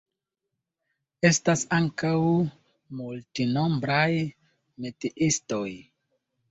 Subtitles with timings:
[1.29, 2.15] Estas ankaŭ
[3.03, 4.11] multnombraj
[4.85, 5.67] metiistoj.